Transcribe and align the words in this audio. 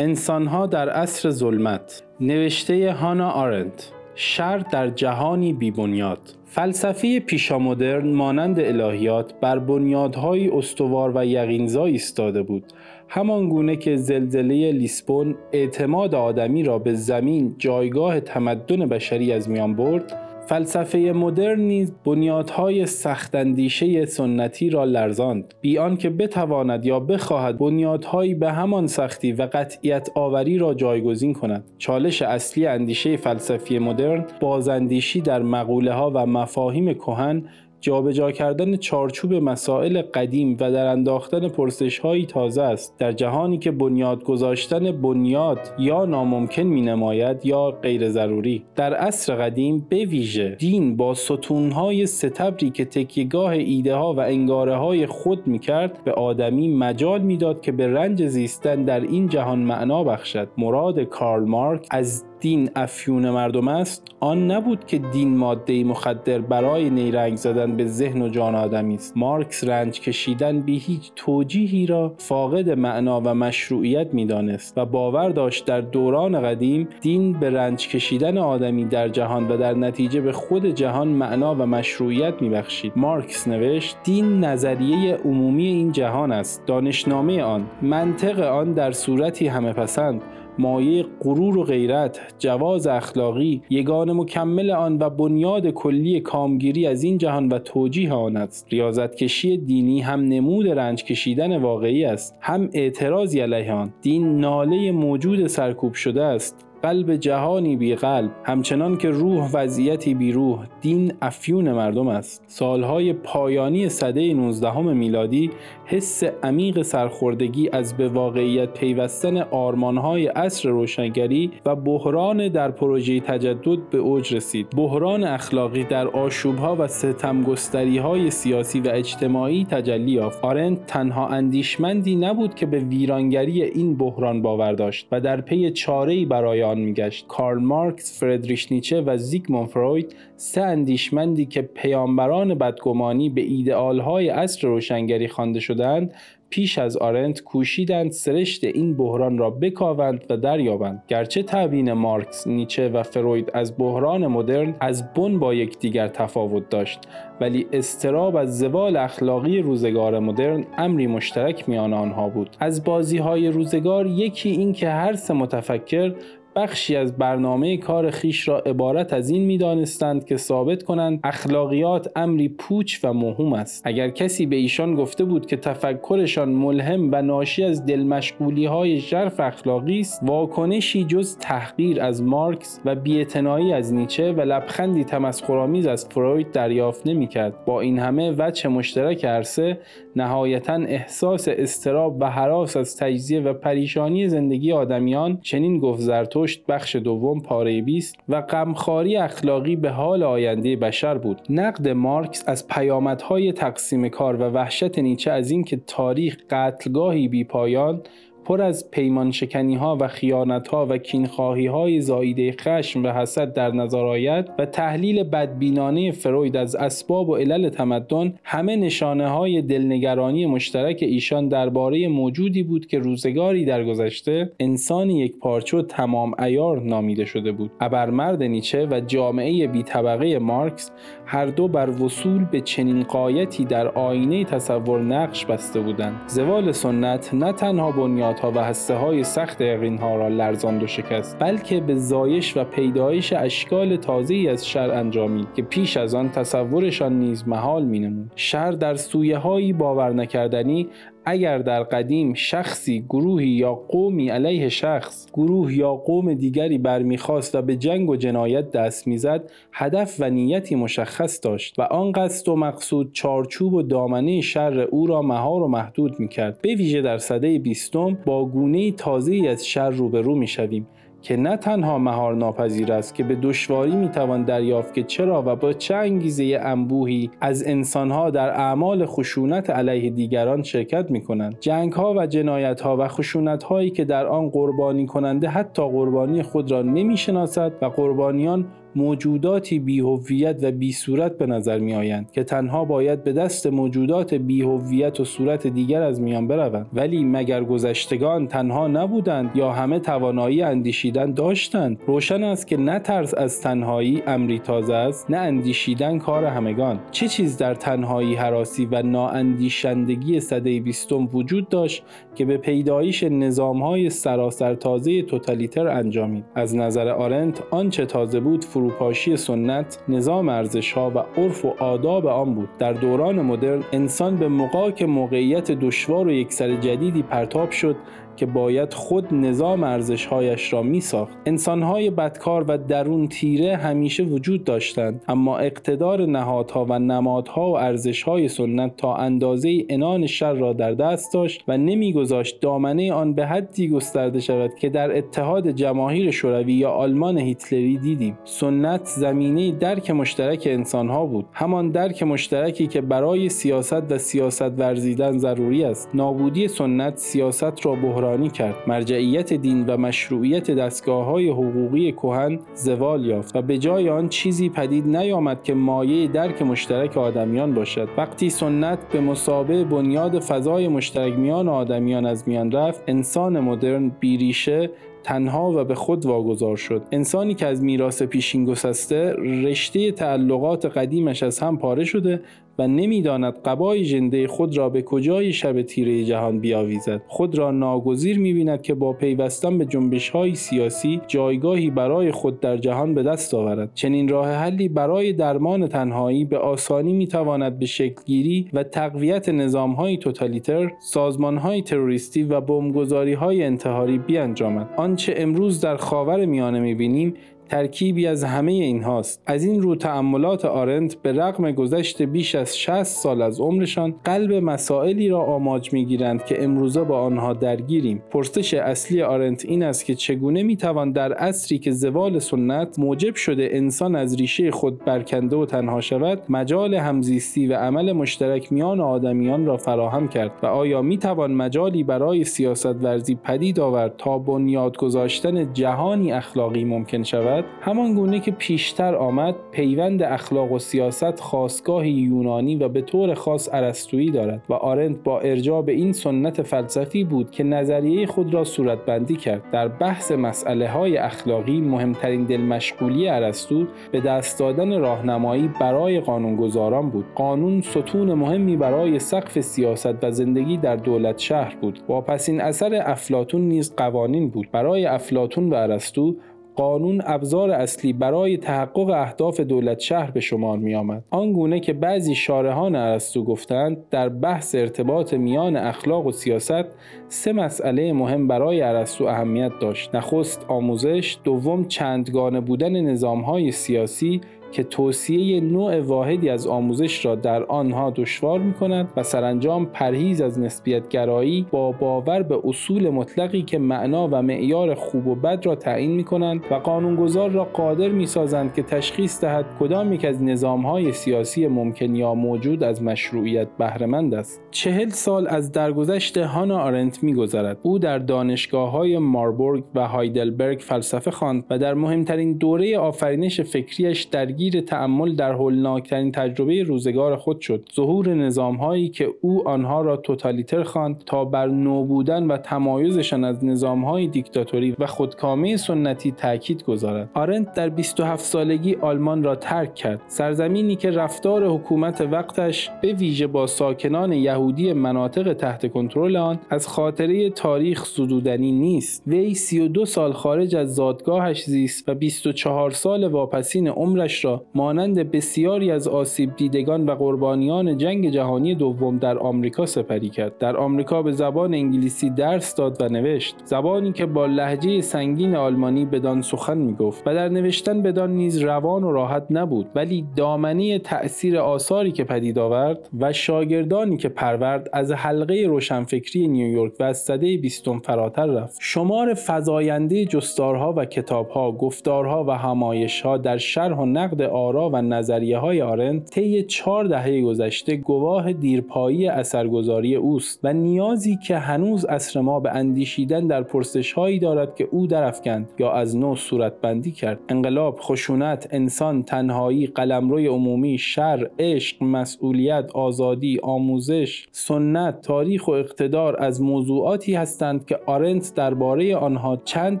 انسانها 0.00 0.66
در 0.66 0.88
عصر 0.88 1.30
ظلمت. 1.30 2.02
نوشته 2.20 2.92
هانا 2.92 3.30
آرنت. 3.30 3.92
شر 4.14 4.58
در 4.58 4.88
جهانی 4.88 5.52
بی 5.52 5.70
بنیاد. 5.70 6.18
فلسفه 6.44 7.20
پیشامدرن 7.20 8.08
مانند 8.08 8.60
الهیات 8.60 9.34
بر 9.40 9.58
بنیادهای 9.58 10.48
استوار 10.48 11.12
و 11.14 11.26
یقینزا 11.26 11.84
ایستاده 11.84 12.42
بود. 12.42 12.64
همان 13.08 13.48
گونه 13.48 13.76
که 13.76 13.96
زلزله 13.96 14.72
لیسبون 14.72 15.36
اعتماد 15.52 16.14
آدمی 16.14 16.62
را 16.62 16.78
به 16.78 16.94
زمین 16.94 17.54
جایگاه 17.58 18.20
تمدن 18.20 18.86
بشری 18.86 19.32
از 19.32 19.50
میان 19.50 19.74
برد 19.74 20.27
فلسفه 20.48 20.98
مدرن 20.98 21.60
نیز 21.60 21.92
بنیادهای 22.04 22.86
سختاندیشه 22.86 24.04
سنتی 24.04 24.70
را 24.70 24.84
لرزاند. 24.84 25.54
بیان 25.60 25.96
که 25.96 26.10
بتواند 26.10 26.86
یا 26.86 27.00
بخواهد 27.00 27.58
بنیادهایی 27.58 28.34
به 28.34 28.52
همان 28.52 28.86
سختی 28.86 29.32
و 29.32 29.42
قطعیت 29.52 30.08
آوری 30.14 30.58
را 30.58 30.74
جایگزین 30.74 31.32
کند. 31.32 31.64
چالش 31.78 32.22
اصلی 32.22 32.66
اندیشه 32.66 33.16
فلسفی 33.16 33.78
مدرن 33.78 34.24
بازاندیشی 34.40 35.20
در 35.20 35.42
مقوله 35.42 35.92
ها 35.92 36.10
و 36.14 36.26
مفاهیم 36.26 36.94
کهن 36.94 37.44
جابجا 37.80 38.30
کردن 38.30 38.76
چارچوب 38.76 39.34
مسائل 39.34 40.02
قدیم 40.02 40.56
و 40.60 40.72
در 40.72 40.86
انداختن 40.86 41.48
پرسش 41.48 41.98
هایی 41.98 42.26
تازه 42.26 42.62
است 42.62 42.94
در 42.98 43.12
جهانی 43.12 43.58
که 43.58 43.70
بنیاد 43.70 44.24
گذاشتن 44.24 44.92
بنیاد 44.92 45.60
یا 45.78 46.04
ناممکن 46.04 46.62
می 46.62 46.82
نماید 46.82 47.46
یا 47.46 47.70
غیر 47.70 48.08
ضروری 48.08 48.64
در 48.76 48.94
عصر 48.94 49.34
قدیم 49.34 49.86
به 49.88 50.04
ویژه 50.04 50.56
دین 50.58 50.96
با 50.96 51.14
ستون 51.14 51.70
های 51.70 52.06
ستبری 52.06 52.70
که 52.70 52.84
تکیگاه 52.84 53.50
ایده 53.50 53.94
ها 53.94 54.14
و 54.14 54.20
انگاره 54.20 54.76
های 54.76 55.06
خود 55.06 55.46
می 55.46 55.58
کرد 55.58 56.04
به 56.04 56.12
آدمی 56.12 56.68
مجال 56.68 57.20
می‌داد 57.20 57.60
که 57.60 57.72
به 57.72 57.86
رنج 57.86 58.26
زیستن 58.26 58.84
در 58.84 59.00
این 59.00 59.28
جهان 59.28 59.58
معنا 59.58 60.04
بخشد. 60.04 60.48
مراد 60.58 61.00
کارل 61.00 61.44
مارک 61.44 61.86
از 61.90 62.24
دین 62.40 62.70
افیون 62.76 63.30
مردم 63.30 63.68
است 63.68 64.02
آن 64.20 64.50
نبود 64.50 64.86
که 64.86 64.98
دین 64.98 65.36
ماده 65.36 65.84
مخدر 65.84 66.38
برای 66.38 66.90
نیرنگ 66.90 67.36
زدن 67.36 67.76
به 67.76 67.86
ذهن 67.86 68.22
و 68.22 68.28
جان 68.28 68.54
آدمی 68.54 68.94
است. 68.94 69.16
مارکس 69.16 69.64
رنج 69.64 70.00
کشیدن 70.00 70.60
به 70.60 70.72
هیچ 70.72 71.12
توجیهی 71.16 71.86
را 71.86 72.14
فاقد 72.18 72.70
معنا 72.70 73.20
و 73.20 73.34
مشروعیت 73.34 74.14
می‌دانست 74.14 74.78
و 74.78 74.84
باور 74.84 75.30
داشت 75.30 75.64
در 75.64 75.80
دوران 75.80 76.42
قدیم 76.42 76.88
دین 77.00 77.32
به 77.32 77.50
رنج 77.50 77.88
کشیدن 77.88 78.38
آدمی 78.38 78.84
در 78.84 79.08
جهان 79.08 79.48
و 79.48 79.56
در 79.56 79.74
نتیجه 79.74 80.20
به 80.20 80.32
خود 80.32 80.66
جهان 80.66 81.08
معنا 81.08 81.54
و 81.54 81.58
مشروعیت 81.58 82.42
میبخشید. 82.42 82.92
مارکس 82.96 83.48
نوشت 83.48 83.96
دین 84.04 84.44
نظریه 84.44 85.14
عمومی 85.14 85.66
این 85.66 85.92
جهان 85.92 86.32
است. 86.32 86.66
دانشنامه 86.66 87.42
آن 87.42 87.66
منطق 87.82 88.40
آن 88.40 88.72
در 88.72 88.92
صورتی 88.92 89.46
همه 89.46 89.72
پسند. 89.72 90.22
مایه 90.58 91.04
غرور 91.20 91.58
و 91.58 91.62
غیرت 91.62 92.20
جواز 92.38 92.86
اخلاقی 92.86 93.62
یگان 93.70 94.12
مکمل 94.12 94.70
آن 94.70 94.98
و 95.00 95.10
بنیاد 95.10 95.70
کلی 95.70 96.20
کامگیری 96.20 96.86
از 96.86 97.02
این 97.02 97.18
جهان 97.18 97.48
و 97.48 97.58
توجیه 97.58 98.12
آن 98.12 98.36
است. 98.36 98.66
ریاضت 98.70 99.14
کشی 99.14 99.56
دینی 99.56 100.00
هم 100.00 100.20
نمود 100.20 100.68
رنج 100.68 101.04
کشیدن 101.04 101.56
واقعی 101.56 102.04
است. 102.04 102.34
هم 102.40 102.68
اعتراضی 102.72 103.40
علیه 103.40 103.72
آن. 103.72 103.92
دین 104.02 104.40
ناله 104.40 104.92
موجود 104.92 105.46
سرکوب 105.46 105.94
شده 105.94 106.22
است. 106.22 106.64
قلب 106.82 107.16
جهانی 107.16 107.76
بی 107.76 107.94
قلب. 107.94 108.30
همچنان 108.44 108.96
که 108.96 109.10
روح 109.10 109.50
وضعیتی 109.52 110.14
بی 110.14 110.32
روح 110.32 110.66
دین 110.80 111.12
افیون 111.22 111.72
مردم 111.72 112.08
است. 112.08 112.44
سالهای 112.46 113.12
پایانی 113.12 113.88
صده 113.88 114.34
19 114.34 114.80
میلادی 114.80 115.50
حس 115.90 116.22
عمیق 116.42 116.82
سرخوردگی 116.82 117.68
از 117.72 117.96
به 117.96 118.08
واقعیت 118.08 118.72
پیوستن 118.72 119.36
آرمانهای 119.36 120.26
عصر 120.26 120.68
روشنگری 120.68 121.50
و 121.66 121.76
بحران 121.76 122.48
در 122.48 122.70
پروژه 122.70 123.20
تجدد 123.20 123.78
به 123.90 123.98
اوج 123.98 124.34
رسید. 124.34 124.66
بحران 124.76 125.24
اخلاقی 125.24 125.84
در 125.84 126.08
آشوبها 126.08 126.76
و 126.78 126.86
ستمگستری 126.86 127.98
های 127.98 128.30
سیاسی 128.30 128.80
و 128.80 128.88
اجتماعی 128.88 129.66
تجلی 129.70 130.10
یافت. 130.10 130.44
آرنت 130.44 130.86
تنها 130.86 131.28
اندیشمندی 131.28 132.16
نبود 132.16 132.54
که 132.54 132.66
به 132.66 132.78
ویرانگری 132.78 133.62
این 133.62 133.96
بحران 133.96 134.42
باور 134.42 134.72
داشت 134.72 135.08
و 135.12 135.20
در 135.20 135.40
پی 135.40 135.70
چاره‌ای 135.70 136.24
برای 136.24 136.62
آن 136.62 136.78
میگشت. 136.78 137.26
کارل 137.26 137.58
مارکس 137.58 138.20
فردریش 138.20 138.72
نیچه 138.72 139.00
و 139.00 139.16
زیگموند 139.16 139.68
فروید 139.68 140.14
سه 140.36 140.60
اندیشمندی 140.60 141.46
که 141.46 141.62
پیامبران 141.62 142.54
بدگمانی 142.54 143.30
به 143.30 143.40
ایدئالهای 143.40 144.28
عصر 144.28 144.68
روشنگری 144.68 145.28
خوانده 145.28 145.60
شدند 145.78 146.14
پیش 146.50 146.78
از 146.78 146.96
آرنت 146.96 147.40
کوشیدند 147.40 148.10
سرشت 148.10 148.64
این 148.64 148.96
بحران 148.96 149.38
را 149.38 149.50
بکاوند 149.50 150.24
و 150.30 150.36
دریابند. 150.36 151.02
گرچه 151.08 151.42
تبیین 151.42 151.92
مارکس 151.92 152.46
نیچه 152.46 152.88
و 152.88 153.02
فروید 153.02 153.50
از 153.54 153.78
بحران 153.78 154.26
مدرن 154.26 154.74
از 154.80 155.14
بن 155.14 155.38
با 155.38 155.54
یکدیگر 155.54 156.08
تفاوت 156.08 156.68
داشت 156.68 156.98
ولی 157.40 157.66
استراب 157.72 158.36
از 158.36 158.58
زوال 158.58 158.96
اخلاقی 158.96 159.58
روزگار 159.58 160.18
مدرن 160.18 160.64
امری 160.78 161.06
مشترک 161.06 161.68
میان 161.68 161.92
آنها 161.92 162.28
بود. 162.28 162.56
از 162.60 162.84
بازی 162.84 163.18
های 163.18 163.48
روزگار 163.48 164.06
یکی 164.06 164.50
این 164.50 164.72
که 164.72 164.88
هر 164.88 165.12
سه 165.14 165.34
متفکر 165.34 166.14
بخشی 166.56 166.96
از 166.96 167.16
برنامه 167.16 167.76
کار 167.76 168.10
خیش 168.10 168.48
را 168.48 168.58
عبارت 168.58 169.12
از 169.12 169.30
این 169.30 169.42
می‌دانستند 169.42 170.24
که 170.24 170.36
ثابت 170.36 170.82
کنند 170.82 171.20
اخلاقیات 171.24 172.10
امری 172.16 172.48
پوچ 172.48 173.04
و 173.04 173.12
مهم 173.12 173.52
است. 173.52 173.82
اگر 173.86 174.08
کسی 174.08 174.46
به 174.46 174.56
ایشان 174.56 174.94
گفته 174.94 175.24
بود 175.24 175.46
که 175.46 175.56
تفکرشان 175.56 176.48
ملهم 176.48 177.08
و 177.12 177.22
ناشی 177.22 177.64
از 177.64 177.86
دلمشغولی 177.86 178.64
های 178.64 178.98
ژرف 178.98 179.40
اخلاقی 179.40 180.00
است 180.00 180.20
واکنشی 180.22 181.04
جز 181.04 181.36
تحقیر 181.36 182.02
از 182.02 182.22
مارکس 182.22 182.80
و 182.84 182.94
بیاعتنایی 182.94 183.72
از 183.72 183.94
نیچه 183.94 184.32
و 184.32 184.40
لبخندی 184.40 185.04
تمسخرآمیز 185.04 185.86
از 185.86 186.06
فروید 186.08 186.52
دریافت 186.52 187.06
نمی‌کرد. 187.06 187.64
با 187.64 187.80
این 187.80 187.98
همه 187.98 188.34
وجه 188.38 188.68
مشترک 188.68 189.24
عرصه 189.24 189.78
نهایتا 190.20 190.74
احساس 190.74 191.48
استراب 191.48 192.16
و 192.20 192.30
حراس 192.30 192.76
از 192.76 192.96
تجزیه 192.96 193.40
و 193.40 193.52
پریشانی 193.52 194.28
زندگی 194.28 194.72
آدمیان 194.72 195.38
چنین 195.42 195.78
گفت 195.78 196.00
زرتشت 196.00 196.66
بخش 196.66 196.96
دوم 196.96 197.40
پاره 197.40 197.82
20 197.82 198.16
و 198.28 198.40
غمخواری 198.40 199.16
اخلاقی 199.16 199.76
به 199.76 199.90
حال 199.90 200.22
آینده 200.22 200.76
بشر 200.76 201.18
بود. 201.18 201.40
نقد 201.50 201.88
مارکس 201.88 202.44
از 202.46 202.68
پیامدهای 202.68 203.52
تقسیم 203.52 204.08
کار 204.08 204.36
و 204.36 204.44
وحشت 204.44 204.98
نیچه 204.98 205.30
از 205.30 205.50
اینکه 205.50 205.80
تاریخ 205.86 206.36
قتلگاهی 206.50 207.28
بی 207.28 207.44
پایان 207.44 208.02
پر 208.48 208.62
از 208.62 208.90
پیمان 208.90 209.30
شکنی 209.32 209.74
ها 209.74 209.96
و 210.00 210.08
خیانت 210.08 210.68
ها 210.68 210.86
و 210.86 210.98
کینخواهی 210.98 211.66
های 211.66 212.00
زاییده 212.00 212.52
خشم 212.52 213.04
و 213.04 213.08
حسد 213.08 213.52
در 213.52 213.70
نظر 213.70 214.04
آید 214.04 214.50
و 214.58 214.66
تحلیل 214.66 215.22
بدبینانه 215.22 216.12
فروید 216.12 216.56
از 216.56 216.76
اسباب 216.76 217.28
و 217.28 217.36
علل 217.36 217.68
تمدن 217.68 218.34
همه 218.44 218.76
نشانه 218.76 219.28
های 219.28 219.62
دلنگرانی 219.62 220.46
مشترک 220.46 220.98
ایشان 221.00 221.48
درباره 221.48 222.08
موجودی 222.08 222.62
بود 222.62 222.86
که 222.86 222.98
روزگاری 222.98 223.64
در 223.64 223.84
گذشته 223.84 224.52
انسان 224.60 225.10
یک 225.10 225.38
پارچه 225.38 225.76
و 225.76 225.82
تمام 225.82 226.32
ایار 226.38 226.82
نامیده 226.82 227.24
شده 227.24 227.52
بود. 227.52 227.70
ابرمرد 227.80 228.42
نیچه 228.42 228.86
و 228.90 229.00
جامعه 229.00 229.66
بی 229.66 229.82
طبقه 229.82 230.38
مارکس 230.38 230.90
هر 231.26 231.46
دو 231.46 231.68
بر 231.68 232.02
وصول 232.02 232.44
به 232.44 232.60
چنین 232.60 233.02
قایتی 233.02 233.64
در 233.64 233.88
آینه 233.88 234.44
تصور 234.44 235.02
نقش 235.02 235.46
بسته 235.46 235.80
بودند. 235.80 236.20
زوال 236.26 236.72
سنت 236.72 237.34
نه 237.34 237.52
تنها 237.52 237.92
بنیاد 237.92 238.37
و 238.44 238.64
هسته 238.64 238.94
های 238.94 239.24
سخت 239.24 239.62
ها 239.62 240.16
را 240.16 240.28
لرزاند 240.28 240.82
و 240.82 240.86
شکست 240.86 241.36
بلکه 241.38 241.80
به 241.80 241.94
زایش 241.94 242.56
و 242.56 242.64
پیدایش 242.64 243.32
اشکال 243.32 243.96
تازه 243.96 244.48
از 244.50 244.66
شر 244.66 244.90
انجامید 244.90 245.54
که 245.54 245.62
پیش 245.62 245.96
از 245.96 246.14
آن 246.14 246.30
تصورشان 246.30 247.18
نیز 247.18 247.48
محال 247.48 247.84
مینمود. 247.84 248.32
شر 248.36 248.70
در 248.70 248.94
سویه 248.94 249.38
هایی 249.38 249.72
باور 249.72 250.12
نکردنی 250.12 250.88
اگر 251.30 251.58
در 251.58 251.82
قدیم 251.82 252.34
شخصی 252.34 253.00
گروهی 253.00 253.48
یا 253.48 253.74
قومی 253.74 254.28
علیه 254.28 254.68
شخص 254.68 255.26
گروه 255.32 255.74
یا 255.74 255.94
قوم 255.94 256.34
دیگری 256.34 256.78
برمیخواست 256.78 257.54
و 257.54 257.62
به 257.62 257.76
جنگ 257.76 258.10
و 258.10 258.16
جنایت 258.16 258.70
دست 258.70 259.06
می‌زد 259.06 259.50
هدف 259.72 260.16
و 260.18 260.30
نیتی 260.30 260.74
مشخص 260.74 261.40
داشت 261.42 261.78
و 261.78 261.82
آن 261.82 262.12
قصد 262.12 262.48
و 262.48 262.56
مقصود 262.56 263.12
چارچوب 263.12 263.74
و 263.74 263.82
دامنه 263.82 264.40
شر 264.40 264.80
او 264.80 265.06
را 265.06 265.22
مهار 265.22 265.62
و 265.62 265.68
محدود 265.68 266.20
می‌کرد. 266.20 266.58
به 266.62 266.74
ویژه 266.74 267.02
در 267.02 267.18
صده 267.18 267.58
بیستم 267.58 268.18
با 268.26 268.44
گونه 268.44 268.92
تازه 268.92 269.46
از 269.48 269.66
شر 269.66 269.90
روبرو 269.90 270.34
می‌شویم. 270.34 270.86
که 271.22 271.36
نه 271.36 271.56
تنها 271.56 271.98
مهار 271.98 272.34
ناپذیر 272.34 272.92
است 272.92 273.14
که 273.14 273.24
به 273.24 273.34
دشواری 273.34 273.96
می‌توان 273.96 274.44
دریافت 274.44 274.94
که 274.94 275.02
چرا 275.02 275.42
و 275.46 275.56
با 275.56 275.72
چه 275.72 275.94
انگیزه 275.94 276.58
انبوهی 276.62 277.30
از 277.40 277.66
انسانها 277.66 278.30
در 278.30 278.50
اعمال 278.50 279.06
خشونت 279.06 279.70
علیه 279.70 280.10
دیگران 280.10 280.62
شرکت 280.62 281.10
می‌کنند. 281.10 281.56
جنگ 281.60 281.92
ها 281.92 282.14
و 282.16 282.26
جنایت 282.26 282.80
ها 282.80 282.96
و 282.96 283.08
خشونت 283.08 283.62
هایی 283.62 283.90
که 283.90 284.04
در 284.04 284.26
آن 284.26 284.48
قربانی 284.48 285.06
کننده 285.06 285.48
حتی 285.48 285.82
قربانی 285.82 286.42
خود 286.42 286.70
را 286.70 286.82
نمی‌شناسد 286.82 287.72
و 287.82 287.86
قربانیان 287.86 288.66
موجوداتی 288.96 289.78
بیهویت 289.78 290.58
و 290.62 290.70
بی 290.70 290.92
صورت 290.92 291.38
به 291.38 291.46
نظر 291.46 291.78
می 291.78 291.94
آیند 291.94 292.30
که 292.32 292.44
تنها 292.44 292.84
باید 292.84 293.24
به 293.24 293.32
دست 293.32 293.66
موجودات 293.66 294.34
بیهویت 294.34 295.20
و 295.20 295.24
صورت 295.24 295.66
دیگر 295.66 296.02
از 296.02 296.20
میان 296.20 296.48
بروند. 296.48 296.86
ولی 296.92 297.24
مگر 297.24 297.64
گذشتگان 297.64 298.46
تنها 298.46 298.88
نبودند 298.88 299.50
یا 299.54 299.72
همه 299.72 299.98
توانایی 299.98 300.62
اندیشیدن 300.62 301.32
داشتند؟ 301.32 301.98
روشن 302.06 302.42
است 302.42 302.66
که 302.66 302.76
نه 302.76 302.98
ترس 302.98 303.34
از 303.34 303.60
تنهایی 303.60 304.22
امری 304.26 304.58
تازه 304.58 304.94
است 304.94 305.30
نه 305.30 305.36
اندیشیدن 305.36 306.18
کار 306.18 306.44
همگان. 306.44 307.00
چه 307.10 307.28
چیز 307.28 307.56
در 307.56 307.74
تنهایی 307.74 308.34
حراسی 308.34 308.86
و 308.86 309.02
نااندیشندگی 309.02 310.40
صده 310.40 310.80
بیستم 310.80 311.28
وجود 311.32 311.68
داشت 311.68 312.04
که 312.34 312.44
به 312.44 312.56
پیدایش 312.56 313.22
نظامهای 313.22 314.10
سراسر 314.10 314.74
تازه 314.74 315.22
توتالیتر 315.22 315.88
انجامید؟ 315.88 316.44
از 316.54 316.76
نظر 316.76 317.08
آرنت 317.08 317.62
آنچه 317.70 318.06
تازه 318.06 318.40
بود 318.40 318.64
فروپاشی 318.88 319.36
سنت 319.36 319.98
نظام 320.08 320.48
ارزشها 320.48 321.10
و 321.10 321.18
عرف 321.40 321.64
و 321.64 321.74
آداب 321.78 322.26
آن 322.26 322.54
بود. 322.54 322.68
در 322.78 322.92
دوران 322.92 323.42
مدرن 323.42 323.82
انسان 323.92 324.36
به 324.36 324.48
مقاک 324.48 325.02
موقعیت 325.02 325.72
دشوار 325.72 326.26
و 326.26 326.32
یکسر 326.32 326.74
جدیدی 326.74 327.22
پرتاب 327.22 327.70
شد 327.70 327.96
که 328.38 328.46
باید 328.46 328.94
خود 328.94 329.34
نظام 329.34 329.84
ارزشهایش 329.84 330.72
را 330.72 330.82
می 330.82 331.00
ساخت. 331.00 331.36
انسانهای 331.46 332.10
بدکار 332.10 332.64
و 332.68 332.78
درون 332.78 333.28
تیره 333.28 333.76
همیشه 333.76 334.22
وجود 334.22 334.64
داشتند 334.64 335.24
اما 335.28 335.58
اقتدار 335.58 336.26
نهادها 336.26 336.84
و 336.84 336.98
نمادها 336.98 337.70
و 337.70 337.78
ارزشهای 337.78 338.48
سنت 338.48 338.96
تا 338.96 339.14
اندازه 339.14 339.84
انان 339.88 340.26
شر 340.26 340.52
را 340.52 340.72
در 340.72 340.92
دست 340.94 341.34
داشت 341.34 341.64
و 341.68 341.78
نمیگذاشت 341.78 342.60
دامنه 342.60 343.12
آن 343.12 343.34
به 343.34 343.46
حدی 343.46 343.88
گسترده 343.88 344.40
شود 344.40 344.74
که 344.74 344.88
در 344.88 345.16
اتحاد 345.18 345.70
جماهیر 345.70 346.30
شوروی 346.30 346.72
یا 346.72 346.90
آلمان 346.90 347.38
هیتلری 347.38 347.98
دیدیم. 347.98 348.38
سنت 348.44 349.04
زمینه 349.04 349.72
درک 349.72 350.10
مشترک 350.10 350.68
انسانها 350.70 351.26
بود. 351.26 351.46
همان 351.52 351.90
درک 351.90 352.22
مشترکی 352.22 352.86
که 352.86 353.00
برای 353.00 353.48
سیاست 353.48 354.12
و 354.12 354.18
سیاست 354.18 354.80
ورزیدن 354.80 355.38
ضروری 355.38 355.84
است. 355.84 356.10
نابودی 356.14 356.68
سنت 356.68 357.16
سیاست 357.16 357.86
را 357.86 357.94
بحران 357.94 358.27
کرد. 358.36 358.74
مرجعیت 358.86 359.52
دین 359.52 359.86
و 359.86 359.96
مشروعیت 359.96 360.70
دستگاه 360.70 361.24
های 361.24 361.48
حقوقی 361.48 362.12
کهن 362.12 362.58
زوال 362.74 363.26
یافت 363.26 363.56
و 363.56 363.62
به 363.62 363.78
جای 363.78 364.08
آن 364.08 364.28
چیزی 364.28 364.68
پدید 364.68 365.16
نیامد 365.16 365.62
که 365.62 365.74
مایه 365.74 366.28
درک 366.28 366.62
مشترک 366.62 367.16
آدمیان 367.16 367.74
باشد. 367.74 368.08
وقتی 368.16 368.50
سنت 368.50 368.98
به 369.12 369.20
مسابه 369.20 369.84
بنیاد 369.84 370.38
فضای 370.38 370.88
مشترک 370.88 371.38
میان 371.38 371.68
آدمیان 371.68 372.26
از 372.26 372.48
میان 372.48 372.72
رفت 372.72 373.02
انسان 373.06 373.60
مدرن 373.60 374.08
بیریشه 374.20 374.90
تنها 375.22 375.70
و 375.70 375.84
به 375.84 375.94
خود 375.94 376.26
واگذار 376.26 376.76
شد. 376.76 377.02
انسانی 377.12 377.54
که 377.54 377.66
از 377.66 377.82
میراث 377.82 378.22
پیشین 378.22 378.64
گسسته 378.64 379.32
رشته 379.32 380.12
تعلقات 380.12 380.86
قدیمش 380.86 381.42
از 381.42 381.58
هم 381.58 381.78
پاره 381.78 382.04
شده 382.04 382.40
و 382.78 382.88
نمی‌داند 382.88 383.54
قبای 383.64 384.04
جنده 384.04 384.46
خود 384.46 384.76
را 384.76 384.88
به 384.88 385.02
کجای 385.02 385.52
شب 385.52 385.82
تیره 385.82 386.24
جهان 386.24 386.58
بیاویزد. 386.58 387.22
خود 387.28 387.58
را 387.58 387.70
ناگزیر 387.70 388.38
می‌بیند 388.38 388.82
که 388.82 388.94
با 388.94 389.12
پیوستن 389.12 389.78
به 389.78 389.84
جنبش 389.84 390.30
های 390.30 390.54
سیاسی 390.54 391.20
جایگاهی 391.26 391.90
برای 391.90 392.32
خود 392.32 392.60
در 392.60 392.76
جهان 392.76 393.14
به 393.14 393.22
دست 393.22 393.54
آورد. 393.54 393.90
چنین 393.94 394.28
راه 394.28 394.48
حلی 394.52 394.88
برای 394.88 395.32
درمان 395.32 395.86
تنهایی 395.86 396.44
به 396.44 396.58
آسانی 396.58 397.12
می‌تواند 397.12 397.78
به 397.78 397.86
شکلگیری 397.86 398.68
و 398.72 398.82
تقویت 398.82 399.48
نظام 399.48 399.92
های 399.92 400.16
توتالیتر 400.16 400.92
سازمان 401.00 401.56
های 401.56 401.82
تروریستی 401.82 402.42
و 402.42 402.60
بمبگذاری 402.60 403.32
های 403.32 403.62
انتحاری 403.62 404.18
بیانجامد. 404.18 404.88
آنچه 404.96 405.34
امروز 405.36 405.80
در 405.80 405.96
خاور 405.96 406.44
میانه 406.44 406.80
می‌بینیم 406.80 407.34
ترکیبی 407.68 408.26
از 408.26 408.44
همه 408.44 408.72
این 408.72 409.02
هاست 409.02 409.42
از 409.46 409.64
این 409.64 409.82
رو 409.82 409.96
تأملات 409.96 410.64
آرنت 410.64 411.14
به 411.14 411.32
رغم 411.32 411.72
گذشت 411.72 412.22
بیش 412.22 412.54
از 412.54 412.78
60 412.78 413.02
سال 413.02 413.42
از 413.42 413.60
عمرشان 413.60 414.14
قلب 414.24 414.52
مسائلی 414.52 415.28
را 415.28 415.40
آماج 415.40 415.92
می‌گیرند 415.92 416.44
که 416.44 416.64
امروزه 416.64 417.04
با 417.04 417.20
آنها 417.20 417.52
درگیریم. 417.52 418.22
پرسش 418.30 418.74
اصلی 418.74 419.22
آرنت 419.22 419.64
این 419.64 419.82
است 419.82 420.04
که 420.04 420.14
چگونه 420.14 420.62
می‌توان 420.62 421.12
در 421.12 421.32
عصری 421.32 421.78
که 421.78 421.90
زوال 421.90 422.38
سنت 422.38 422.98
موجب 422.98 423.34
شده 423.34 423.68
انسان 423.72 424.16
از 424.16 424.34
ریشه 424.34 424.70
خود 424.70 425.04
برکنده 425.04 425.56
و 425.56 425.66
تنها 425.66 426.00
شود 426.00 426.42
مجال 426.48 426.94
همزیستی 426.94 427.66
و 427.66 427.74
عمل 427.74 428.12
مشترک 428.12 428.72
میان 428.72 429.00
آدمیان 429.00 429.66
را 429.66 429.76
فراهم 429.76 430.28
کرد 430.28 430.52
و 430.62 430.66
آیا 430.66 431.02
می‌توان 431.02 431.52
مجالی 431.52 432.02
برای 432.04 432.44
سیاست 432.44 433.04
ورزی 433.04 433.34
پدید 433.34 433.80
آورد 433.80 434.14
تا 434.18 434.38
بنیاد 434.38 434.96
گذاشتن 434.96 435.72
جهانی 435.72 436.32
اخلاقی 436.32 436.84
ممکن 436.84 437.22
شود؟ 437.22 437.57
همان 437.80 438.14
گونه 438.14 438.40
که 438.40 438.50
پیشتر 438.50 439.14
آمد 439.14 439.54
پیوند 439.70 440.22
اخلاق 440.22 440.72
و 440.72 440.78
سیاست 440.78 441.40
خواستگاهی 441.40 442.10
یونانی 442.10 442.76
و 442.76 442.88
به 442.88 443.02
طور 443.02 443.34
خاص 443.34 443.68
ارسطویی 443.72 444.30
دارد 444.30 444.62
و 444.68 444.72
آرنت 444.72 445.16
با 445.24 445.40
ارجاع 445.40 445.82
به 445.82 445.92
این 445.92 446.12
سنت 446.12 446.62
فلسفی 446.62 447.24
بود 447.24 447.50
که 447.50 447.64
نظریه 447.64 448.26
خود 448.26 448.54
را 448.54 448.64
صورتبندی 448.64 449.36
کرد. 449.36 449.62
در 449.72 449.88
بحث 449.88 450.32
مسئله 450.32 450.88
های 450.88 451.16
اخلاقی 451.16 451.80
مهمترین 451.80 452.44
دل 452.44 452.60
مشغولی 452.60 453.28
ارسطو 453.28 453.86
به 454.12 454.20
دست 454.20 454.58
دادن 454.58 454.98
راهنمایی 454.98 455.70
برای 455.80 456.20
قانونگذاران 456.20 457.10
بود. 457.10 457.24
قانون 457.34 457.80
ستون 457.80 458.34
مهمی 458.34 458.76
برای 458.76 459.18
سقف 459.18 459.60
سیاست 459.60 460.24
و 460.24 460.30
زندگی 460.30 460.76
در 460.76 460.96
دولت 460.96 461.38
شهر 461.38 461.76
بود. 461.80 461.98
واپسین 462.08 462.60
اثر 462.60 463.02
افلاتون 463.06 463.60
نیز 463.60 463.96
قوانین 463.96 464.50
بود. 464.50 464.68
برای 464.72 465.06
افلاتون 465.06 465.70
و 465.70 465.74
ارسطو 465.74 466.36
قانون 466.78 467.22
ابزار 467.26 467.70
اصلی 467.70 468.12
برای 468.12 468.56
تحقق 468.56 469.08
اهداف 469.08 469.60
دولت 469.60 470.00
شهر 470.00 470.30
به 470.30 470.40
شمار 470.40 470.78
می 470.78 470.94
آمد. 470.94 471.24
آنگونه 471.30 471.80
که 471.80 471.92
بعضی 471.92 472.34
شارحان 472.34 472.96
ارسطو 472.96 473.44
گفتند 473.44 473.96
در 474.10 474.28
بحث 474.28 474.74
ارتباط 474.74 475.34
میان 475.34 475.76
اخلاق 475.76 476.26
و 476.26 476.32
سیاست 476.32 476.84
سه 477.28 477.52
مسئله 477.52 478.12
مهم 478.12 478.48
برای 478.48 478.82
ارسطو 478.82 479.24
اهمیت 479.24 479.72
داشت. 479.80 480.14
نخست 480.14 480.64
آموزش، 480.68 481.38
دوم 481.44 481.84
چندگانه 481.84 482.60
بودن 482.60 483.00
نظامهای 483.00 483.72
سیاسی 483.72 484.40
که 484.72 484.82
توصیه 484.82 485.60
نوع 485.60 486.00
واحدی 486.00 486.48
از 486.48 486.66
آموزش 486.66 487.24
را 487.24 487.34
در 487.34 487.64
آنها 487.64 488.10
دشوار 488.10 488.58
می 488.58 488.72
کند 488.72 489.12
و 489.16 489.22
سرانجام 489.22 489.86
پرهیز 489.86 490.40
از 490.40 490.58
نسبیت 490.58 491.08
گرایی 491.08 491.66
با 491.70 491.92
باور 491.92 492.42
به 492.42 492.58
اصول 492.64 493.10
مطلقی 493.10 493.62
که 493.62 493.78
معنا 493.78 494.28
و 494.28 494.42
معیار 494.42 494.94
خوب 494.94 495.26
و 495.26 495.34
بد 495.34 495.66
را 495.66 495.74
تعیین 495.74 496.10
می 496.10 496.24
کنند 496.24 496.64
و 496.70 496.74
قانونگذار 496.74 497.50
را 497.50 497.64
قادر 497.64 498.08
می 498.08 498.26
سازند 498.26 498.74
که 498.74 498.82
تشخیص 498.82 499.40
دهد 499.40 499.66
کدام 499.80 500.12
یک 500.12 500.24
از 500.24 500.42
نظامهای 500.42 501.12
سیاسی 501.12 501.66
ممکن 501.66 502.14
یا 502.14 502.34
موجود 502.34 502.82
از 502.82 503.02
مشروعیت 503.02 503.68
بهرهمند 503.78 504.34
است. 504.34 504.62
چهل 504.70 505.08
سال 505.08 505.48
از 505.48 505.72
درگذشت 505.72 506.38
هانا 506.38 506.78
آرنت 506.78 507.22
می 507.22 507.34
گذرد 507.34 507.78
او 507.82 507.98
در 507.98 508.18
دانشگاه 508.18 508.90
های 508.90 509.18
ماربورگ 509.18 509.84
و 509.94 510.08
هایدلبرگ 510.08 510.78
فلسفه 510.78 511.30
خواند 511.30 511.64
و 511.70 511.78
در 511.78 511.94
مهمترین 511.94 512.52
دوره 512.52 512.98
آفرینش 512.98 513.60
فکریش 513.60 514.22
در 514.22 514.50
درگیر 514.58 514.80
تعمل 514.80 515.34
در 515.34 515.52
هولناکترین 515.52 516.32
تجربه 516.32 516.82
روزگار 516.82 517.36
خود 517.36 517.60
شد. 517.60 517.88
ظهور 517.96 518.34
نظام 518.34 518.76
هایی 518.76 519.08
که 519.08 519.28
او 519.40 519.68
آنها 519.68 520.02
را 520.02 520.16
توتالیتر 520.16 520.82
خواند 520.82 521.22
تا 521.26 521.44
بر 521.44 521.66
نو 521.66 522.04
بودن 522.04 522.46
و 522.46 522.56
تمایزشان 522.56 523.44
از 523.44 523.64
نظام 523.64 524.04
های 524.04 524.26
دیکتاتوری 524.26 524.94
و 524.98 525.06
خودکامه 525.06 525.76
سنتی 525.76 526.32
تاکید 526.32 526.84
گذارد. 526.84 527.30
آرنت 527.34 527.74
در 527.74 527.88
27 527.88 528.44
سالگی 528.44 528.94
آلمان 528.94 529.42
را 529.42 529.56
ترک 529.56 529.94
کرد. 529.94 530.20
سرزمینی 530.26 530.96
که 530.96 531.10
رفتار 531.10 531.66
حکومت 531.66 532.20
وقتش 532.20 532.90
به 533.02 533.12
ویژه 533.12 533.46
با 533.46 533.66
ساکنان 533.66 534.32
یهودی 534.32 534.92
مناطق 534.92 535.52
تحت 535.52 535.92
کنترل 535.92 536.36
آن 536.36 536.58
از 536.70 536.88
خاطره 536.88 537.50
تاریخ 537.50 538.04
زدودنی 538.04 538.72
نیست. 538.72 539.22
وی 539.26 539.54
32 539.54 540.04
سال 540.04 540.32
خارج 540.32 540.76
از 540.76 540.94
زادگاهش 540.94 541.64
زیست 541.64 542.08
و 542.08 542.14
24 542.14 542.90
سال 542.90 543.24
واپسین 543.24 543.88
عمرش 543.88 544.47
مانند 544.74 545.30
بسیاری 545.30 545.90
از 545.90 546.08
آسیب 546.08 546.56
دیدگان 546.56 547.06
و 547.06 547.14
قربانیان 547.14 547.98
جنگ 547.98 548.30
جهانی 548.30 548.74
دوم 548.74 549.18
در 549.18 549.38
آمریکا 549.38 549.86
سپری 549.86 550.28
کرد. 550.28 550.58
در 550.58 550.76
آمریکا 550.76 551.22
به 551.22 551.32
زبان 551.32 551.74
انگلیسی 551.74 552.30
درس 552.30 552.74
داد 552.74 553.02
و 553.02 553.08
نوشت. 553.08 553.56
زبانی 553.64 554.12
که 554.12 554.26
با 554.26 554.46
لحجه 554.46 555.00
سنگین 555.00 555.56
آلمانی 555.56 556.04
بدان 556.04 556.42
سخن 556.42 556.78
می‌گفت 556.78 557.22
و 557.26 557.34
در 557.34 557.48
نوشتن 557.48 558.02
بدان 558.02 558.30
نیز 558.30 558.58
روان 558.58 559.04
و 559.04 559.12
راحت 559.12 559.46
نبود 559.50 559.86
ولی 559.94 560.26
دامنه 560.36 560.98
تأثیر 560.98 561.58
آثاری 561.58 562.12
که 562.12 562.24
پدید 562.24 562.58
آورد 562.58 563.08
و 563.20 563.32
شاگردانی 563.32 564.16
که 564.16 564.28
پرورد 564.28 564.88
از 564.92 565.12
حلقه 565.12 565.64
روشنفکری 565.68 566.48
نیویورک 566.48 566.92
و 567.00 567.02
از 567.02 567.18
سده 567.18 567.56
بیستم 567.56 567.98
فراتر 567.98 568.46
رفت. 568.46 568.78
شمار 568.80 569.34
فزاینده 569.34 570.24
جستارها 570.24 570.94
و 570.96 571.04
کتابها 571.04 571.72
گفتارها 571.72 572.44
و 572.44 572.50
همایشها 572.50 573.36
در 573.36 573.56
شرح 573.56 573.96
و 573.96 574.06
نقد 574.06 574.37
نقد 574.38 574.50
آرا 574.50 574.90
و 574.90 574.96
نظریه 574.96 575.58
های 575.58 575.82
آرنت 575.82 576.30
طی 576.30 576.62
چهار 576.62 577.04
دهه 577.04 577.40
گذشته 577.40 577.96
گواه 577.96 578.52
دیرپایی 578.52 579.26
اثرگذاری 579.26 580.14
اوست 580.14 580.60
و 580.62 580.72
نیازی 580.72 581.36
که 581.36 581.58
هنوز 581.58 582.04
اصر 582.04 582.40
ما 582.40 582.60
به 582.60 582.70
اندیشیدن 582.70 583.46
در 583.46 583.62
پرسش 583.62 584.12
هایی 584.12 584.38
دارد 584.38 584.74
که 584.74 584.88
او 584.90 585.06
درفکند 585.06 585.70
یا 585.78 585.92
از 585.92 586.16
نو 586.16 586.36
صورت 586.36 586.80
بندی 586.80 587.10
کرد. 587.10 587.40
انقلاب 587.48 587.98
خشونت 588.00 588.68
انسان 588.70 589.22
تنهایی 589.22 589.86
قلمروی 589.86 590.46
عمومی 590.46 590.98
شر 590.98 591.50
عشق 591.58 592.02
مسئولیت 592.02 592.90
آزادی 592.94 593.58
آموزش 593.62 594.48
سنت 594.52 595.20
تاریخ 595.20 595.68
و 595.68 595.70
اقتدار 595.70 596.42
از 596.42 596.62
موضوعاتی 596.62 597.34
هستند 597.34 597.86
که 597.86 597.98
آرنت 598.06 598.52
درباره 598.56 599.16
آنها 599.16 599.56
چند 599.64 600.00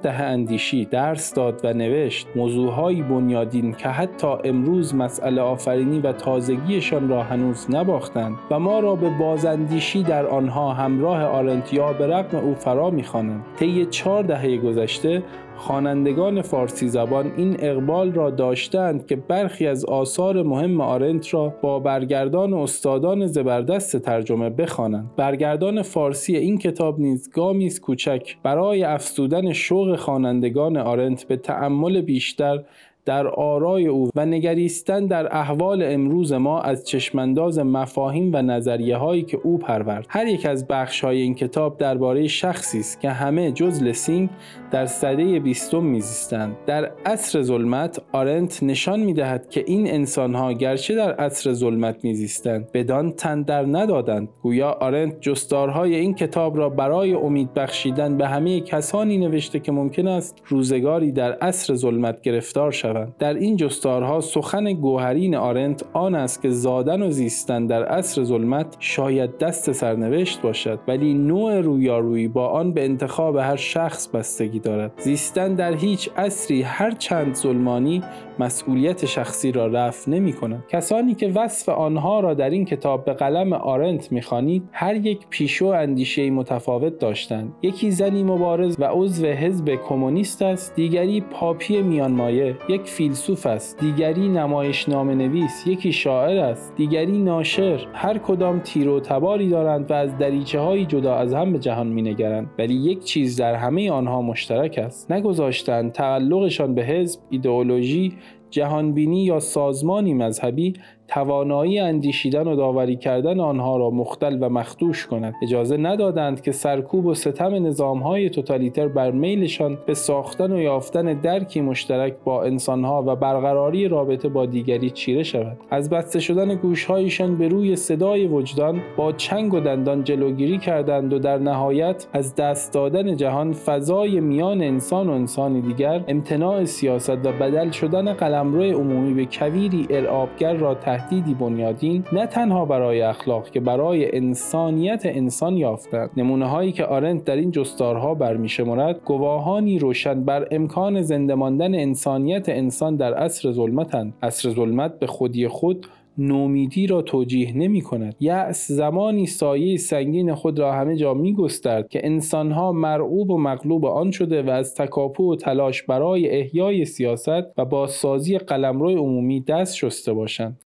دهه 0.00 0.22
اندیشی 0.22 0.84
درس 0.84 1.34
داد 1.34 1.60
و 1.64 1.72
نوشت. 1.72 2.26
موضوعهایی 2.36 3.02
بنیادین 3.02 3.72
که 3.72 3.88
حتی 3.88 4.27
امروز 4.36 4.94
مسئله 4.94 5.40
آفرینی 5.40 6.00
و 6.00 6.12
تازگیشان 6.12 7.08
را 7.08 7.22
هنوز 7.22 7.66
نباختند 7.70 8.36
و 8.50 8.58
ما 8.58 8.80
را 8.80 8.94
به 8.94 9.10
بازاندیشی 9.18 10.02
در 10.02 10.26
آنها 10.26 10.72
همراه 10.72 11.22
آرنت 11.22 11.74
یا 11.74 11.92
به 11.92 12.06
رقم 12.06 12.38
او 12.38 12.54
فرا 12.54 12.90
می‌خوانند. 12.90 13.44
طی 13.56 13.86
چهار 13.86 14.22
دهه 14.22 14.56
گذشته 14.56 15.22
خوانندگان 15.56 16.42
فارسی 16.42 16.88
زبان 16.88 17.32
این 17.36 17.56
اقبال 17.58 18.12
را 18.12 18.30
داشتند 18.30 19.06
که 19.06 19.16
برخی 19.16 19.66
از 19.66 19.84
آثار 19.84 20.42
مهم 20.42 20.80
آرنت 20.80 21.34
را 21.34 21.54
با 21.62 21.78
برگردان 21.78 22.52
استادان 22.54 23.26
زبردست 23.26 23.96
ترجمه 23.96 24.50
بخوانند. 24.50 25.10
برگردان 25.16 25.82
فارسی 25.82 26.36
این 26.36 26.58
کتاب 26.58 27.00
نیز 27.00 27.30
گامی 27.30 27.70
کوچک 27.82 28.36
برای 28.42 28.84
افزودن 28.84 29.52
شوق 29.52 29.96
خوانندگان 29.96 30.76
آرنت 30.76 31.24
به 31.24 31.36
تأمل 31.36 32.00
بیشتر 32.00 32.62
در 33.08 33.26
آرای 33.26 33.86
او 33.86 34.10
و 34.14 34.26
نگریستن 34.26 35.06
در 35.06 35.36
احوال 35.36 35.82
امروز 35.82 36.32
ما 36.32 36.60
از 36.60 36.86
چشمانداز 36.86 37.58
مفاهیم 37.58 38.30
و 38.34 38.42
نظریه 38.42 38.96
هایی 38.96 39.22
که 39.22 39.40
او 39.44 39.58
پرورد. 39.58 40.06
هر 40.08 40.26
یک 40.26 40.46
از 40.46 40.66
بخش 40.66 41.04
های 41.04 41.20
این 41.20 41.34
کتاب 41.34 41.78
درباره 41.78 42.26
شخصی 42.26 42.78
است 42.78 43.00
که 43.00 43.10
همه 43.10 43.52
جز 43.52 43.82
لسینگ 43.82 44.28
در 44.70 44.86
سده 44.86 45.40
بیستم 45.40 45.84
میزیستند. 45.84 46.56
در 46.66 46.90
عصر 47.06 47.42
ظلمت 47.42 48.00
آرنت 48.12 48.62
نشان 48.62 49.00
می‌دهد 49.00 49.50
که 49.50 49.64
این 49.66 49.90
انسان 49.90 50.34
ها 50.34 50.52
گرچه 50.52 50.94
در 50.94 51.12
عصر 51.12 51.52
ظلمت 51.52 52.04
میزیستند 52.04 52.72
بدان 52.72 53.12
تن 53.12 53.42
در 53.42 53.66
ندادند. 53.66 54.28
گویا 54.42 54.70
آرنت 54.70 55.20
جستارهای 55.20 55.94
این 55.94 56.14
کتاب 56.14 56.56
را 56.56 56.68
برای 56.68 57.14
امید 57.14 57.54
بخشیدن 57.54 58.16
به 58.16 58.28
همه 58.28 58.60
کسانی 58.60 59.18
نوشته 59.18 59.60
که 59.60 59.72
ممکن 59.72 60.06
است 60.06 60.42
روزگاری 60.46 61.12
در 61.12 61.32
عصر 61.32 61.74
ظلمت 61.74 62.20
گرفتار 62.22 62.72
شوند 62.98 63.14
در 63.18 63.34
این 63.34 63.56
جستارها 63.56 64.20
سخن 64.20 64.72
گوهرین 64.72 65.36
آرنت 65.36 65.84
آن 65.92 66.14
است 66.14 66.42
که 66.42 66.50
زادن 66.50 67.02
و 67.02 67.10
زیستن 67.10 67.66
در 67.66 67.84
عصر 67.84 68.24
ظلمت 68.24 68.76
شاید 68.78 69.38
دست 69.38 69.72
سرنوشت 69.72 70.42
باشد 70.42 70.78
ولی 70.88 71.14
نوع 71.14 71.60
رویارویی 71.60 72.28
با 72.28 72.48
آن 72.48 72.72
به 72.72 72.84
انتخاب 72.84 73.36
هر 73.36 73.56
شخص 73.56 74.08
بستگی 74.08 74.60
دارد. 74.60 74.92
زیستن 74.98 75.54
در 75.54 75.74
هیچ 75.74 76.10
عصری 76.16 76.62
هر 76.62 76.90
چند 76.90 77.34
ظلمانی 77.34 78.02
مسئولیت 78.38 79.06
شخصی 79.06 79.52
را 79.52 79.66
رفع 79.66 80.10
نمی 80.10 80.32
کند. 80.32 80.64
کسانی 80.68 81.14
که 81.14 81.28
وصف 81.28 81.68
آنها 81.68 82.20
را 82.20 82.34
در 82.34 82.50
این 82.50 82.64
کتاب 82.64 83.04
به 83.04 83.12
قلم 83.12 83.52
آرنت 83.52 84.12
می‌خوانید 84.12 84.62
هر 84.72 84.94
یک 84.96 85.26
پیشو 85.30 85.66
اندیشه 85.66 86.30
متفاوت 86.30 86.98
داشتند. 86.98 87.52
یکی 87.62 87.90
زنی 87.90 88.22
مبارز 88.22 88.76
و 88.78 88.84
عضو 88.84 89.26
حزب 89.26 89.74
کمونیست 89.88 90.42
است 90.42 90.74
دیگری 90.74 91.20
پاپی 91.20 91.82
میانمایه. 91.82 92.56
یک 92.68 92.87
فیلسوف 92.88 93.46
است. 93.46 93.78
دیگری 93.78 94.28
نمایش 94.28 94.88
نام 94.88 95.10
نویس 95.10 95.66
یکی 95.66 95.92
شاعر 95.92 96.38
است. 96.38 96.76
دیگری 96.76 97.18
ناشر. 97.18 97.86
هر 97.94 98.18
کدام 98.18 98.60
تیر 98.60 98.88
و 98.88 99.00
تباری 99.00 99.48
دارند 99.48 99.90
و 99.90 99.94
از 99.94 100.18
دریچه 100.18 100.60
های 100.60 100.86
جدا 100.86 101.14
از 101.14 101.34
هم 101.34 101.52
به 101.52 101.58
جهان 101.58 101.86
مینگرند. 101.86 102.50
ولی 102.58 102.74
یک 102.74 103.04
چیز 103.04 103.36
در 103.36 103.54
همه 103.54 103.90
آنها 103.90 104.22
مشترک 104.22 104.78
است. 104.78 105.12
نگذاشتند 105.12 105.92
تعلقشان 105.92 106.74
به 106.74 106.82
حزب 106.82 107.20
ایدئولوژی 107.30 108.16
جهانبینی 108.50 109.24
یا 109.24 109.40
سازمانی 109.40 110.14
مذهبی 110.14 110.74
توانایی 111.08 111.78
اندیشیدن 111.78 112.46
و 112.46 112.56
داوری 112.56 112.96
کردن 112.96 113.40
آنها 113.40 113.76
را 113.76 113.90
مختل 113.90 114.38
و 114.40 114.48
مخدوش 114.48 115.06
کند. 115.06 115.34
اجازه 115.42 115.76
ندادند 115.76 116.40
که 116.40 116.52
سرکوب 116.52 117.06
و 117.06 117.14
ستم 117.14 117.66
نظامهای 117.66 118.30
توتالیتر 118.30 118.88
بر 118.88 119.10
میلشان 119.10 119.78
به 119.86 119.94
ساختن 119.94 120.52
و 120.52 120.60
یافتن 120.60 121.20
درکی 121.20 121.60
مشترک 121.60 122.14
با 122.24 122.42
انسانها 122.42 123.04
و 123.06 123.16
برقراری 123.16 123.88
رابطه 123.88 124.28
با 124.28 124.46
دیگری 124.46 124.90
چیره 124.90 125.22
شود. 125.22 125.56
از 125.70 125.90
بسته 125.90 126.20
شدن 126.20 126.54
گوشهایشان 126.54 127.38
به 127.38 127.48
روی 127.48 127.76
صدای 127.76 128.26
وجدان 128.26 128.80
با 128.96 129.12
چنگ 129.12 129.54
و 129.54 129.60
دندان 129.60 130.04
جلوگیری 130.04 130.58
کردند 130.58 131.12
و 131.12 131.18
در 131.18 131.38
نهایت 131.38 132.06
از 132.12 132.34
دست 132.34 132.72
دادن 132.72 133.16
جهان 133.16 133.52
فضای 133.52 134.20
میان 134.20 134.62
انسان 134.62 135.08
و 135.08 135.12
انسان 135.12 135.60
دیگر 135.60 136.04
امتناع 136.08 136.64
سیاست 136.64 137.26
و 137.26 137.32
بدل 137.32 137.70
شدن 137.70 138.14
قلمرو 138.38 138.62
عمومی 138.62 139.14
به 139.14 139.26
کویری 139.32 139.86
ارعابگر 139.90 140.54
را 140.54 140.74
تهدیدی 140.74 141.34
بنیادین 141.34 142.04
نه 142.12 142.26
تنها 142.26 142.64
برای 142.64 143.02
اخلاق 143.02 143.50
که 143.50 143.60
برای 143.60 144.16
انسانیت 144.16 145.02
انسان 145.04 145.56
یافتند. 145.56 146.10
نمونه 146.16 146.46
هایی 146.46 146.72
که 146.72 146.84
آرنت 146.84 147.24
در 147.24 147.36
این 147.36 147.50
جستارها 147.50 148.14
برمیشمرد 148.14 149.00
گواهانی 149.04 149.78
روشن 149.78 150.24
بر 150.24 150.48
امکان 150.50 151.02
زنده 151.02 151.34
ماندن 151.34 151.74
انسانیت 151.74 152.48
انسان 152.48 152.96
در 152.96 153.14
عصر 153.14 153.52
ظلمتند. 153.52 154.14
عصر 154.22 154.50
ظلمت 154.50 154.98
به 154.98 155.06
خودی 155.06 155.48
خود 155.48 155.86
نومیدی 156.18 156.86
را 156.86 157.02
توجیه 157.02 157.56
نمی 157.56 157.80
کند 157.80 158.16
یأس 158.20 158.72
زمانی 158.72 159.26
سایه 159.26 159.76
سنگین 159.76 160.34
خود 160.34 160.58
را 160.58 160.72
همه 160.72 160.96
جا 160.96 161.14
می 161.14 161.34
گسترد 161.34 161.88
که 161.88 162.00
انسانها 162.06 162.72
مرعوب 162.72 163.30
و 163.30 163.38
مغلوب 163.38 163.86
آن 163.86 164.10
شده 164.10 164.42
و 164.42 164.50
از 164.50 164.74
تکاپو 164.74 165.32
و 165.32 165.36
تلاش 165.36 165.82
برای 165.82 166.40
احیای 166.40 166.84
سیاست 166.84 167.58
و 167.58 167.64
بازسازی 167.64 168.38
قلمرو 168.38 168.90
عمومی 168.90 169.40
دست 169.40 169.76
شسته 169.76 170.12
باشند 170.12 170.64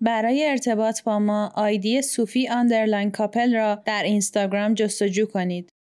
برای 0.00 0.44
ارتباط 0.44 1.02
با 1.02 1.18
ما 1.18 1.52
آیدی 1.54 2.02
صوفی 2.02 2.48
underline 2.48 3.10
کاپل 3.10 3.54
را 3.54 3.74
در 3.86 4.02
اینستاگرام 4.02 4.74
جستجو 4.74 5.26
کنید. 5.26 5.75